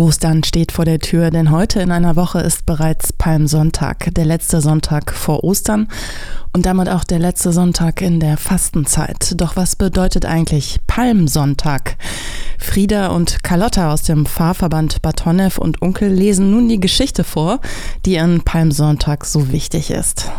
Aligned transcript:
Ostern 0.00 0.42
steht 0.42 0.72
vor 0.72 0.86
der 0.86 0.98
Tür, 0.98 1.30
denn 1.30 1.50
heute 1.50 1.80
in 1.80 1.92
einer 1.92 2.16
Woche 2.16 2.40
ist 2.40 2.64
bereits 2.64 3.12
Palmsonntag, 3.12 4.14
der 4.14 4.24
letzte 4.24 4.62
Sonntag 4.62 5.12
vor 5.12 5.44
Ostern 5.44 5.88
und 6.54 6.64
damit 6.64 6.88
auch 6.88 7.04
der 7.04 7.18
letzte 7.18 7.52
Sonntag 7.52 8.00
in 8.00 8.18
der 8.18 8.38
Fastenzeit. 8.38 9.38
Doch 9.38 9.56
was 9.56 9.76
bedeutet 9.76 10.24
eigentlich 10.24 10.78
Palmsonntag? 10.86 11.98
Frieda 12.58 13.08
und 13.08 13.42
Carlotta 13.42 13.92
aus 13.92 14.00
dem 14.00 14.24
Pfarrverband 14.24 15.02
Batonev 15.02 15.58
und 15.58 15.82
Onkel 15.82 16.08
lesen 16.10 16.50
nun 16.50 16.70
die 16.70 16.80
Geschichte 16.80 17.22
vor, 17.22 17.60
die 18.06 18.18
an 18.18 18.40
Palmsonntag 18.40 19.26
so 19.26 19.52
wichtig 19.52 19.90
ist. 19.90 20.30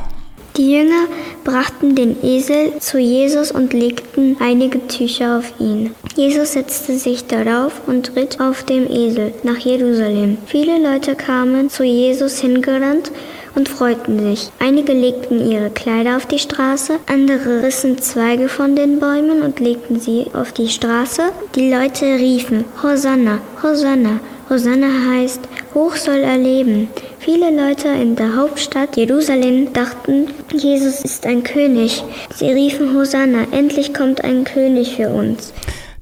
Die 0.57 0.73
Jünger 0.73 1.07
brachten 1.45 1.95
den 1.95 2.21
Esel 2.23 2.73
zu 2.79 2.99
Jesus 2.99 3.51
und 3.51 3.71
legten 3.71 4.35
einige 4.41 4.85
Tücher 4.87 5.37
auf 5.37 5.53
ihn. 5.59 5.95
Jesus 6.15 6.53
setzte 6.53 6.97
sich 6.97 7.25
darauf 7.25 7.87
und 7.87 8.17
ritt 8.17 8.41
auf 8.41 8.63
dem 8.63 8.85
Esel 8.91 9.33
nach 9.43 9.57
Jerusalem. 9.59 10.37
Viele 10.45 10.77
Leute 10.77 11.15
kamen 11.15 11.69
zu 11.69 11.83
Jesus 11.83 12.39
hingerannt 12.39 13.11
und 13.55 13.69
freuten 13.69 14.19
sich. 14.19 14.49
Einige 14.59 14.91
legten 14.91 15.49
ihre 15.49 15.69
Kleider 15.69 16.17
auf 16.17 16.25
die 16.25 16.39
Straße, 16.39 16.99
andere 17.07 17.63
rissen 17.63 17.97
Zweige 17.99 18.49
von 18.49 18.75
den 18.75 18.99
Bäumen 18.99 19.41
und 19.43 19.59
legten 19.61 19.99
sie 20.01 20.27
auf 20.33 20.51
die 20.51 20.67
Straße. 20.67 21.23
Die 21.55 21.71
Leute 21.71 22.05
riefen 22.05 22.65
Hosanna, 22.83 23.39
Hosanna. 23.63 24.19
Hosanna 24.49 24.87
heißt, 25.11 25.39
hoch 25.73 25.95
soll 25.95 26.19
er 26.19 26.37
leben. 26.37 26.89
Viele 27.23 27.55
Leute 27.55 27.87
in 27.87 28.15
der 28.15 28.35
Hauptstadt 28.35 28.97
Jerusalem 28.97 29.71
dachten, 29.73 30.29
Jesus 30.57 31.01
ist 31.01 31.27
ein 31.27 31.43
König. 31.43 32.03
Sie 32.33 32.47
riefen 32.47 32.97
Hosanna, 32.97 33.43
endlich 33.51 33.93
kommt 33.93 34.23
ein 34.23 34.43
König 34.43 34.95
für 34.95 35.09
uns. 35.09 35.53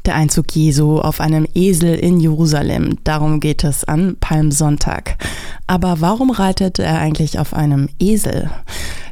Der 0.05 0.15
Einzug 0.15 0.55
Jesu 0.55 0.97
auf 0.99 1.19
einem 1.19 1.45
Esel 1.53 1.95
in 1.95 2.21
Jerusalem, 2.21 2.99
darum 3.03 3.41
geht 3.41 3.65
es 3.65 3.83
an 3.83 4.15
Palmsonntag. 4.21 5.17
Aber 5.67 5.99
warum 5.99 6.31
reitet 6.31 6.79
er 6.79 6.99
eigentlich 6.99 7.37
auf 7.37 7.53
einem 7.53 7.89
Esel? 7.99 8.49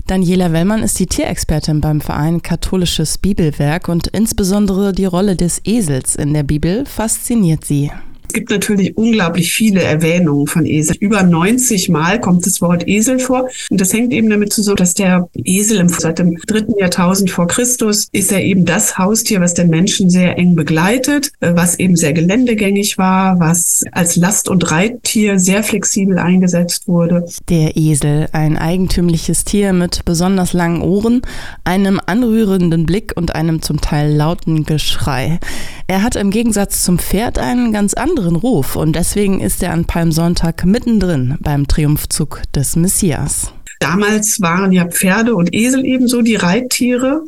Daniela 0.06 0.54
Wellmann 0.54 0.84
ist 0.84 0.98
die 1.00 1.08
Tierexpertin 1.08 1.82
beim 1.82 2.00
Verein 2.00 2.42
Katholisches 2.42 3.18
Bibelwerk 3.18 3.90
und 3.90 4.08
insbesondere 4.08 4.94
die 4.94 5.04
Rolle 5.04 5.36
des 5.36 5.60
Esels 5.66 6.16
in 6.16 6.34
der 6.34 6.44
Bibel 6.44 6.86
fasziniert 6.86 7.66
sie. 7.66 7.92
Es 8.28 8.34
gibt 8.34 8.50
natürlich 8.50 8.96
unglaublich 8.98 9.52
viele 9.54 9.82
Erwähnungen 9.82 10.48
von 10.48 10.66
Esel. 10.66 10.96
Über 11.00 11.24
90 11.24 11.90
Mal 11.90 12.20
kommt 12.20 12.46
das 12.46 12.62
Wort 12.62 12.88
Esel 12.88 13.20
vor. 13.20 13.50
Und 13.70 13.82
das 13.82 13.94
hängt 13.94 14.12
eben 14.14 14.30
damit 14.30 14.52
zusammen, 14.54 14.78
dass 14.78 14.94
der 14.94 15.30
Esel 15.34 15.88
seit 15.90 16.20
dem 16.20 16.38
dritten 16.46 16.78
Jahrtausend 16.78 17.32
vor 17.32 17.48
Christus 17.48 18.08
ist 18.12 18.32
er 18.32 18.44
eben 18.44 18.66
das 18.66 18.98
Haustier, 18.98 19.40
was 19.42 19.54
den 19.54 19.70
Menschen 19.70 20.10
sehr 20.10 20.38
eng 20.38 20.56
begleitet, 20.56 21.32
äh, 21.40 21.54
was 21.54 21.80
eben 21.80 21.96
sehr 21.96 22.14
geländegängig 22.14 22.98
war, 22.98 23.40
was 23.40 23.84
als 23.92 24.18
Last- 24.18 24.50
und 24.50 24.72
Reittier 24.72 25.40
sehr 25.40 25.64
flexibel 25.64 26.20
eingesetzt 26.20 26.88
wurde. 26.88 27.26
Der 27.50 27.78
Esel, 27.78 28.28
ein 28.34 28.58
eigentümliches 28.58 29.46
Tier 29.46 29.74
mit 29.74 30.04
besonders 30.06 30.54
langen 30.54 30.82
Ohren, 30.82 31.22
einem 31.64 32.02
anrührenden 32.06 32.86
Blick 32.86 33.14
und 33.16 33.36
einem 33.36 33.62
zum 33.62 33.80
Teil 33.80 34.14
lauten 34.14 34.66
Geschrei. 34.66 35.40
Er 35.88 36.04
hat 36.04 36.18
im 36.18 36.32
Gegensatz 36.32 36.84
zum 36.84 37.00
Pferd 37.00 37.40
einen 37.40 37.72
ganz 37.72 37.94
anderen 38.18 38.36
Ruf 38.36 38.76
und 38.76 38.96
deswegen 38.96 39.40
ist 39.42 39.62
er 39.62 39.72
an 39.74 39.86
Palmsonntag 39.86 40.66
mittendrin 40.66 41.38
beim 41.40 41.68
Triumphzug 41.68 42.42
des 42.56 42.76
Messias. 42.76 43.54
Damals 43.80 44.42
waren 44.42 44.72
ja 44.72 44.88
Pferde 44.88 45.36
und 45.36 45.54
Esel 45.54 45.86
ebenso 45.86 46.24
die 46.24 46.36
Reittiere. 46.36 47.22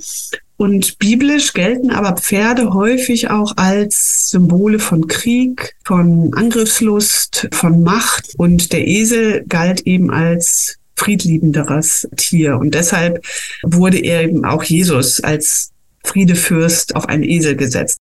Und 0.57 0.97
biblisch 0.97 1.53
gelten 1.53 1.91
aber 1.91 2.17
Pferde 2.17 2.73
häufig 2.73 3.29
auch 3.29 3.55
als 3.55 4.31
Symbole 4.31 4.79
von 4.79 5.07
Krieg, 5.07 5.75
von 5.85 6.31
Angriffslust, 6.33 7.47
von 7.51 7.83
Macht. 7.83 8.33
Und 8.37 8.73
der 8.73 8.87
Esel 8.87 9.45
galt 9.47 9.81
eben 9.81 10.09
als 10.09 10.77
friedliebenderes 10.95 12.09
Tier. 12.17 12.57
Und 12.57 12.73
deshalb 12.73 13.23
wurde 13.61 13.99
er 13.99 14.23
eben 14.23 14.43
auch 14.43 14.63
Jesus 14.63 15.21
als 15.21 15.69
Friedefürst 16.03 16.95
auf 16.95 17.07
einen 17.07 17.23
Esel 17.23 17.55
gesetzt. 17.55 17.99